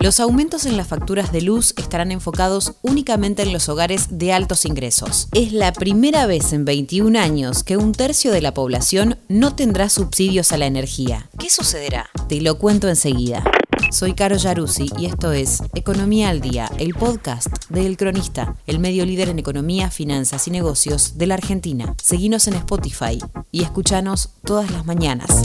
Los 0.00 0.20
aumentos 0.20 0.64
en 0.64 0.76
las 0.76 0.86
facturas 0.86 1.32
de 1.32 1.42
luz 1.42 1.74
estarán 1.76 2.12
enfocados 2.12 2.74
únicamente 2.82 3.42
en 3.42 3.52
los 3.52 3.68
hogares 3.68 4.18
de 4.18 4.32
altos 4.32 4.64
ingresos. 4.64 5.28
Es 5.32 5.52
la 5.52 5.72
primera 5.72 6.26
vez 6.26 6.52
en 6.52 6.64
21 6.64 7.18
años 7.18 7.64
que 7.64 7.76
un 7.76 7.92
tercio 7.92 8.32
de 8.32 8.40
la 8.40 8.54
población 8.54 9.18
no 9.28 9.54
tendrá 9.54 9.88
subsidios 9.88 10.52
a 10.52 10.56
la 10.56 10.66
energía. 10.66 11.28
¿Qué 11.38 11.50
sucederá? 11.50 12.08
Te 12.28 12.40
lo 12.40 12.58
cuento 12.58 12.88
enseguida. 12.88 13.44
Soy 13.90 14.14
Caro 14.14 14.36
Yaruzzi 14.36 14.90
y 14.98 15.06
esto 15.06 15.32
es 15.32 15.62
Economía 15.74 16.28
al 16.30 16.40
Día, 16.40 16.70
el 16.78 16.94
podcast 16.94 17.48
de 17.68 17.86
El 17.86 17.96
Cronista, 17.96 18.54
el 18.66 18.78
medio 18.78 19.04
líder 19.04 19.28
en 19.28 19.38
economía, 19.38 19.90
finanzas 19.90 20.46
y 20.46 20.50
negocios 20.50 21.18
de 21.18 21.26
la 21.26 21.34
Argentina. 21.34 21.94
Seguinos 22.02 22.48
en 22.48 22.54
Spotify 22.54 23.18
y 23.50 23.62
escuchanos 23.62 24.30
todas 24.44 24.70
las 24.70 24.86
mañanas. 24.86 25.42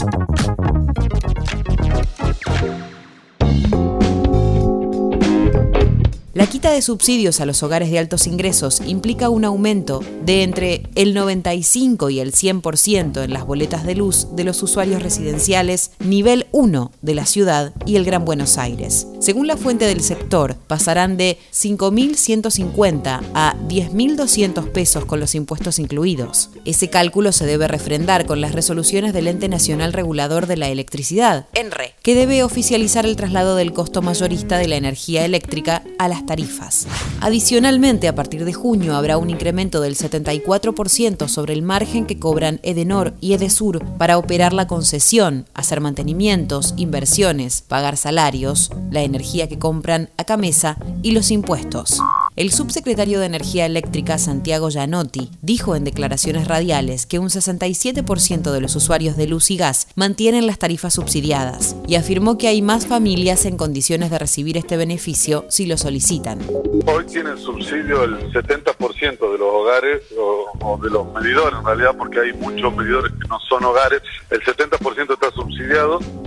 La 6.34 6.48
quita 6.48 6.72
de 6.72 6.82
subsidios 6.82 7.40
a 7.40 7.46
los 7.46 7.62
hogares 7.62 7.92
de 7.92 8.00
altos 8.00 8.26
ingresos 8.26 8.82
implica 8.84 9.28
un 9.28 9.44
aumento 9.44 10.00
de 10.24 10.42
entre 10.42 10.82
el 10.96 11.14
95 11.14 12.10
y 12.10 12.18
el 12.18 12.32
100% 12.32 13.22
en 13.22 13.32
las 13.32 13.46
boletas 13.46 13.86
de 13.86 13.94
luz 13.94 14.26
de 14.34 14.42
los 14.42 14.60
usuarios 14.60 15.00
residenciales 15.00 15.92
nivel 16.00 16.48
1 16.50 16.90
de 17.02 17.14
la 17.14 17.24
ciudad 17.24 17.72
y 17.86 17.94
el 17.94 18.04
Gran 18.04 18.24
Buenos 18.24 18.58
Aires. 18.58 19.06
Según 19.20 19.46
la 19.46 19.56
fuente 19.56 19.86
del 19.86 20.00
sector, 20.00 20.56
pasarán 20.66 21.16
de 21.16 21.38
5.150 21.52 23.20
a 23.32 23.54
10.200 23.68 24.72
pesos 24.72 25.04
con 25.04 25.20
los 25.20 25.36
impuestos 25.36 25.78
incluidos. 25.78 26.50
Ese 26.64 26.90
cálculo 26.90 27.30
se 27.30 27.46
debe 27.46 27.68
refrendar 27.68 28.26
con 28.26 28.40
las 28.40 28.52
resoluciones 28.56 29.12
del 29.12 29.28
Ente 29.28 29.48
Nacional 29.48 29.92
Regulador 29.92 30.48
de 30.48 30.56
la 30.56 30.68
Electricidad, 30.68 31.46
ENRE, 31.54 31.93
que 32.04 32.14
debe 32.14 32.44
oficializar 32.44 33.06
el 33.06 33.16
traslado 33.16 33.56
del 33.56 33.72
costo 33.72 34.02
mayorista 34.02 34.58
de 34.58 34.68
la 34.68 34.76
energía 34.76 35.24
eléctrica 35.24 35.82
a 35.98 36.06
las 36.06 36.26
tarifas. 36.26 36.86
Adicionalmente, 37.22 38.08
a 38.08 38.14
partir 38.14 38.44
de 38.44 38.52
junio 38.52 38.94
habrá 38.94 39.16
un 39.16 39.30
incremento 39.30 39.80
del 39.80 39.96
74% 39.96 41.28
sobre 41.28 41.54
el 41.54 41.62
margen 41.62 42.04
que 42.04 42.18
cobran 42.18 42.60
Edenor 42.62 43.14
y 43.22 43.32
Edesur 43.32 43.82
para 43.96 44.18
operar 44.18 44.52
la 44.52 44.66
concesión, 44.66 45.46
hacer 45.54 45.80
mantenimientos, 45.80 46.74
inversiones, 46.76 47.62
pagar 47.62 47.96
salarios, 47.96 48.70
la 48.90 49.00
energía 49.00 49.48
que 49.48 49.58
compran 49.58 50.10
a 50.18 50.24
Camesa 50.24 50.76
y 51.02 51.12
los 51.12 51.30
impuestos. 51.30 52.02
El 52.36 52.50
subsecretario 52.50 53.20
de 53.20 53.26
Energía 53.26 53.64
Eléctrica, 53.64 54.18
Santiago 54.18 54.68
Gianotti, 54.68 55.30
dijo 55.40 55.76
en 55.76 55.84
declaraciones 55.84 56.48
radiales 56.48 57.06
que 57.06 57.20
un 57.20 57.28
67% 57.28 58.50
de 58.50 58.60
los 58.60 58.74
usuarios 58.74 59.16
de 59.16 59.28
luz 59.28 59.52
y 59.52 59.56
gas 59.56 59.86
mantienen 59.94 60.48
las 60.48 60.58
tarifas 60.58 60.94
subsidiadas 60.94 61.76
y 61.86 61.94
afirmó 61.94 62.36
que 62.36 62.48
hay 62.48 62.60
más 62.60 62.88
familias 62.88 63.44
en 63.44 63.56
condiciones 63.56 64.10
de 64.10 64.18
recibir 64.18 64.56
este 64.56 64.76
beneficio 64.76 65.44
si 65.48 65.66
lo 65.66 65.76
solicitan. 65.76 66.40
Hoy 66.86 67.06
tienen 67.06 67.38
subsidio 67.38 68.02
el 68.02 68.32
70% 68.32 69.32
de 69.32 69.38
los 69.38 69.48
hogares 69.54 70.02
o, 70.18 70.76
de 70.82 70.90
los 70.90 71.06
medidores, 71.12 71.56
en 71.56 71.64
realidad, 71.64 71.94
porque 71.96 72.18
hay 72.18 72.32
muchos 72.32 72.74
medidores 72.74 73.12
que 73.12 73.28
no 73.28 73.38
son 73.48 73.62
hogares. 73.62 74.02
El 74.30 74.42
70% 74.42 75.03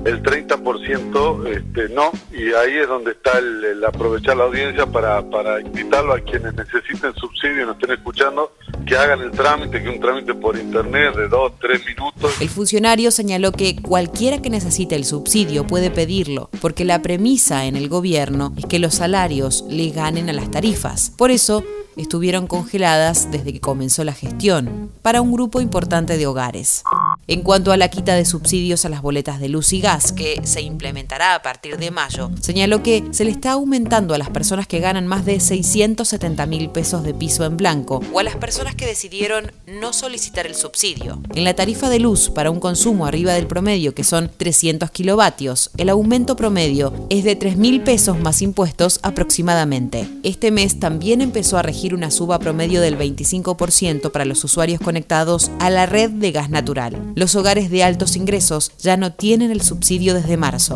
el 0.05 0.21
30% 0.23 1.47
este, 1.47 1.89
no, 1.89 2.11
y 2.31 2.53
ahí 2.53 2.77
es 2.81 2.87
donde 2.87 3.11
está 3.11 3.37
el, 3.37 3.83
aprovechar 3.85 4.35
la 4.35 4.43
audiencia 4.43 4.85
para, 4.85 5.21
para 5.29 5.61
invitar 5.61 6.03
a 6.11 6.19
quienes 6.19 6.53
necesiten 6.53 7.13
subsidio 7.15 7.63
y 7.63 7.65
nos 7.65 7.75
estén 7.75 7.91
escuchando 7.91 8.51
que 8.85 8.97
hagan 8.97 9.21
el 9.21 9.31
trámite, 9.31 9.81
que 9.81 9.89
un 9.89 9.99
trámite 9.99 10.33
por 10.33 10.57
internet 10.57 11.15
de 11.15 11.27
dos, 11.29 11.53
tres 11.61 11.81
minutos. 11.85 12.41
El 12.41 12.49
funcionario 12.49 13.09
señaló 13.11 13.51
que 13.53 13.81
cualquiera 13.81 14.41
que 14.41 14.49
necesite 14.49 14.95
el 14.95 15.05
subsidio 15.05 15.65
puede 15.65 15.91
pedirlo, 15.91 16.49
porque 16.61 16.83
la 16.83 17.01
premisa 17.01 17.65
en 17.65 17.75
el 17.77 17.87
gobierno 17.87 18.53
es 18.57 18.65
que 18.65 18.79
los 18.79 18.95
salarios 18.95 19.63
le 19.69 19.89
ganen 19.91 20.29
a 20.29 20.33
las 20.33 20.51
tarifas. 20.51 21.11
Por 21.17 21.31
eso, 21.31 21.63
estuvieron 21.97 22.47
congeladas 22.47 23.29
desde 23.31 23.51
que 23.51 23.59
comenzó 23.59 24.03
la 24.03 24.13
gestión, 24.13 24.91
para 25.01 25.21
un 25.21 25.31
grupo 25.31 25.61
importante 25.61 26.17
de 26.17 26.27
hogares. 26.27 26.83
En 27.29 27.41
cuanto 27.41 27.73
a 27.73 27.77
la 27.77 27.89
quita 27.89 28.15
de 28.15 28.23
subsidios 28.23 28.85
a 28.85 28.89
las 28.89 29.01
boletas 29.01 29.41
de 29.41 29.49
luz 29.49 29.73
y 29.73 29.81
gas, 29.81 30.13
que 30.13 30.39
se 30.45 30.61
implementará 30.61 31.35
a 31.35 31.41
partir 31.41 31.77
de 31.77 31.91
mayo, 31.91 32.31
señaló 32.39 32.81
que 32.83 33.03
se 33.11 33.25
le 33.25 33.31
está 33.31 33.51
aumentando 33.51 34.13
a 34.13 34.17
las 34.17 34.29
personas 34.29 34.65
que 34.65 34.79
ganan 34.79 35.07
más 35.07 35.25
de 35.25 35.41
670 35.41 36.45
mil 36.45 36.69
pesos 36.69 37.03
de 37.03 37.13
piso 37.13 37.43
en 37.43 37.57
blanco 37.57 37.99
o 38.13 38.19
a 38.19 38.23
las 38.23 38.37
personas 38.37 38.75
que 38.75 38.85
decidieron 38.85 39.51
no 39.65 39.91
solicitar 39.91 40.47
el 40.47 40.55
subsidio. 40.55 41.21
En 41.35 41.43
la 41.43 41.53
tarifa 41.53 41.89
de 41.89 41.99
luz 41.99 42.29
para 42.29 42.49
un 42.49 42.61
consumo 42.61 43.05
arriba 43.05 43.33
del 43.33 43.47
promedio, 43.47 43.93
que 43.93 44.05
son 44.05 44.31
300 44.37 44.89
kilovatios, 44.89 45.71
el 45.75 45.89
aumento 45.89 46.37
promedio 46.37 46.93
es 47.09 47.25
de 47.25 47.35
3 47.35 47.57
mil 47.57 47.81
pesos 47.81 48.17
más 48.17 48.41
impuestos 48.41 49.01
aproximadamente. 49.03 50.07
Este 50.23 50.49
mes 50.49 50.79
también 50.79 51.19
empezó 51.19 51.57
a 51.57 51.61
regir 51.61 51.93
una 51.93 52.09
suba 52.09 52.39
promedio 52.39 52.79
del 52.79 52.97
25% 52.97 54.11
para 54.11 54.23
los 54.23 54.45
usuarios 54.45 54.79
conectados 54.79 55.51
a 55.59 55.69
la 55.69 55.85
red 55.85 56.09
de 56.11 56.31
gas 56.31 56.49
natural 56.49 57.15
los 57.17 57.35
hogares 57.35 57.71
de 57.71 57.83
altos 57.83 58.15
ingresos 58.15 58.71
ya 58.77 58.95
no 58.95 59.11
tienen 59.11 59.49
el 59.49 59.63
subsidio 59.63 60.13
desde 60.13 60.37
marzo. 60.37 60.75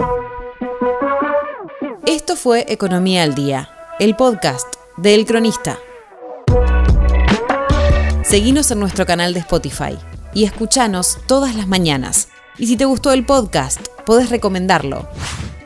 Esto 2.07 2.35
fue 2.35 2.65
Economía 2.67 3.21
al 3.21 3.35
Día, 3.35 3.69
el 3.99 4.15
podcast 4.15 4.65
de 4.97 5.13
El 5.13 5.27
Cronista. 5.27 5.77
Seguinos 8.23 8.71
en 8.71 8.79
nuestro 8.79 9.05
canal 9.05 9.35
de 9.35 9.41
Spotify 9.41 9.95
y 10.33 10.45
escuchanos 10.45 11.19
todas 11.27 11.53
las 11.53 11.67
mañanas. 11.67 12.29
Y 12.57 12.65
si 12.65 12.75
te 12.75 12.85
gustó 12.85 13.11
el 13.11 13.23
podcast, 13.23 13.79
podés 14.07 14.31
recomendarlo. 14.31 15.07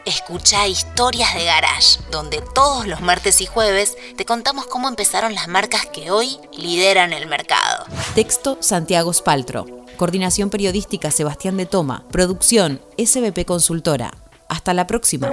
Escucha 0.05 0.67
Historias 0.67 1.33
de 1.33 1.45
Garage, 1.45 1.99
donde 2.11 2.43
todos 2.53 2.85
los 2.85 3.01
martes 3.01 3.41
y 3.41 3.47
jueves 3.47 3.97
te 4.15 4.23
contamos 4.23 4.67
cómo 4.67 4.87
empezaron 4.87 5.33
las 5.33 5.47
marcas 5.47 5.87
que 5.87 6.11
hoy 6.11 6.37
lideran 6.55 7.11
el 7.11 7.25
mercado. 7.25 7.85
Texto 8.13 8.59
Santiago 8.59 9.11
Spaltro. 9.11 9.65
Coordinación 9.97 10.51
Periodística 10.51 11.09
Sebastián 11.09 11.57
de 11.57 11.65
Toma. 11.65 12.05
Producción 12.11 12.81
SBP 12.97 13.45
Consultora. 13.45 14.13
Hasta 14.47 14.75
la 14.75 14.85
próxima. 14.85 15.31